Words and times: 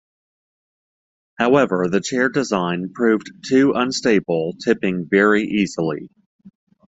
However, 1.37 1.87
the 1.87 2.01
chair 2.01 2.27
design 2.29 2.91
proved 2.91 3.31
too 3.47 3.73
unstable, 3.75 4.55
tipping 4.65 5.05
very 5.07 5.43
easily. 5.43 6.09